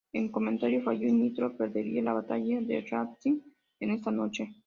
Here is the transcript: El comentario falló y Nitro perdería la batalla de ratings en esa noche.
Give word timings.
El 0.13 0.31
comentario 0.31 0.81
falló 0.83 1.07
y 1.07 1.11
Nitro 1.11 1.55
perdería 1.55 2.01
la 2.01 2.13
batalla 2.13 2.59
de 2.61 2.81
ratings 2.89 3.43
en 3.79 3.91
esa 3.91 4.09
noche. 4.09 4.49